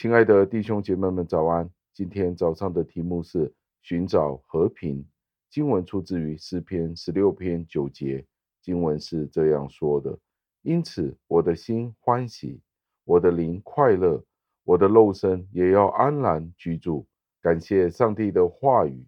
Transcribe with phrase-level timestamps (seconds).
[0.00, 1.70] 亲爱的弟兄姐妹们，早安！
[1.92, 3.52] 今天早上的题目是
[3.82, 5.06] 寻找和平。
[5.50, 8.24] 经文出自于诗篇十六篇九节，
[8.62, 10.18] 经文是这样说的
[10.64, 12.62] ：“因此，我的心欢喜，
[13.04, 14.24] 我的灵快乐，
[14.64, 17.06] 我的肉身也要安然居住。”
[17.42, 19.06] 感谢上帝的话语。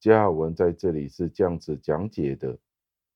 [0.00, 2.58] 加尔文在这里是这样子讲解的：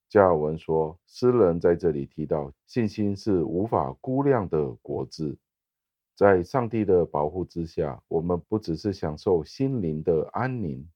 [0.09, 5.37] 加尔文说，诗人在这里提到，信心是无法估量的果子。
[6.17, 10.89] 在上帝的保护之下，我们不只是享受心灵的安宁，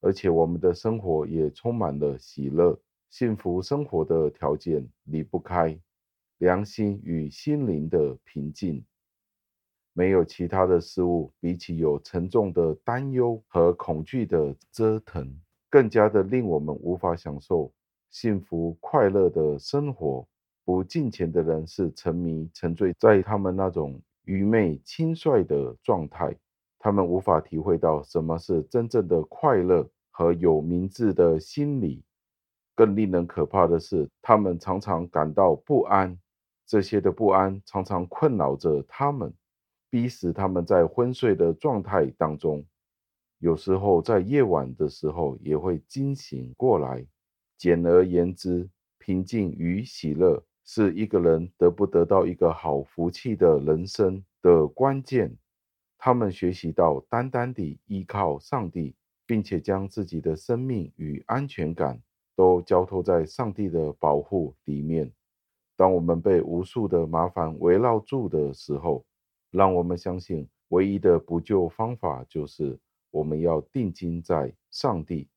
[0.00, 2.78] 而且我们的生活也充满了喜乐。
[3.10, 5.78] 幸福生活的条件离不开
[6.38, 8.84] 良心与心灵的平静。
[9.92, 15.36] 没有其他的事物，比起有沉重的担忧和恐惧的折腾，
[15.68, 17.70] 更加的令我们无法享受
[18.10, 20.26] 幸福快乐的生活。
[20.64, 24.00] 不敬虔的人是沉迷沉醉在他们那种。
[24.24, 26.36] 愚昧轻率的状态，
[26.78, 32.04] 他们无法体会到什么是真正的快乐和有明智的心理。
[32.74, 36.18] 更令人可怕的是，他们常常感到不安，
[36.66, 39.32] 这些的不安常常困扰着他们，
[39.90, 42.64] 逼使他们在昏睡的状态当中，
[43.38, 47.06] 有时候在夜晚的时候也会惊醒过来。
[47.58, 50.42] 简而言之，平静与喜乐。
[50.64, 55.36] 是一个人得不得到一个好福气的人生的关键。
[55.98, 58.94] 他们学习到单单地依靠上帝，
[59.26, 62.02] 并且将自己的生命与安全感
[62.34, 65.12] 都交托在上帝的保护里面。
[65.76, 69.04] 当我们被无数的麻烦围绕住的时候，
[69.50, 72.78] 让我们相信唯一的补救方法就是
[73.10, 75.28] 我们要定睛在上帝。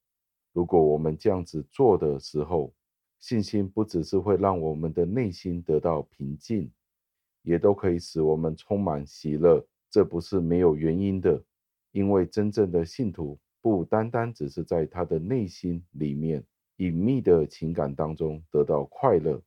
[0.53, 2.73] 如果我们这样子做的时候，
[3.25, 6.71] 信心不只是会让我们的内心得到平静，
[7.41, 9.65] 也都可以使我们充满喜乐。
[9.89, 11.43] 这不是没有原因的，
[11.91, 19.41] 因为真正的信徒不单单只是在他的内心里面隐秘的情感当中得到快乐，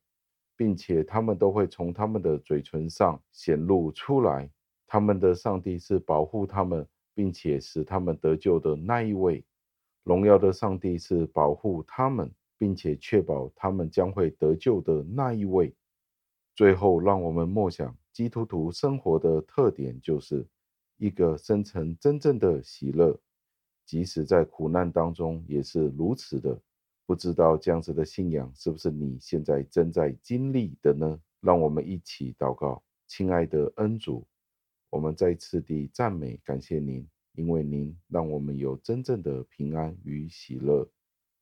[0.57, 4.51] 并且他们都会从他们的嘴唇上显露出来。
[4.89, 6.85] 他们的上帝是保护他们，
[7.15, 9.45] 并且使他们得救的那一位。
[10.03, 12.29] 荣耀的上帝是保护他们。
[12.59, 15.75] 并且确保他们将会得救的那一位。
[16.55, 20.45] 最后，让我们默想基督徒生活的特点，就是
[20.97, 23.17] 一个深层真正的喜乐，
[23.87, 26.61] 即使在苦难当中也是如此的。
[27.07, 31.19] 不知道这样子的信仰是不是你现在正在经历的呢？
[31.41, 34.27] 让我们一起祷告，亲爱的恩主，
[34.91, 40.87] 我们再次地赞美感谢您，因为您让我们有真正的平安与喜乐。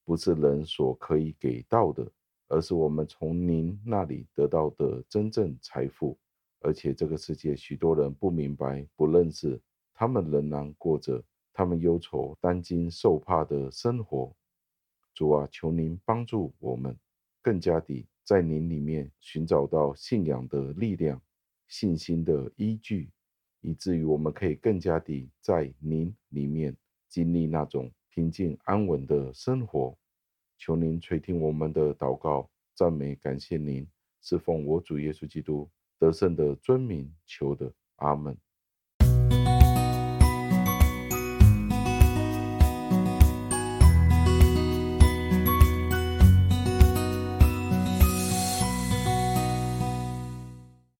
[0.06, 2.10] 不是人所可以给到的，
[2.46, 6.16] 而是我们从您那里得到的真正财富。
[6.60, 9.60] 而且这个世界许多人不明白、不认识，
[9.92, 11.22] 他们仍然过着
[11.52, 14.34] 他们忧愁、担惊受怕的生活。
[15.12, 16.96] 主啊，求您帮助我们，
[17.42, 21.20] 更加地在您里面寻找到信仰的力量、
[21.66, 23.10] 信心的依据，
[23.60, 26.76] 以至于我们可以更加地在您里面
[27.08, 27.90] 经历那种。
[28.16, 29.94] 平静安稳的生活，
[30.56, 33.86] 求您垂听我们的祷告、赞美、感谢您，
[34.22, 35.68] 侍奉我主耶稣基督
[35.98, 38.34] 得胜的尊名求的，阿门。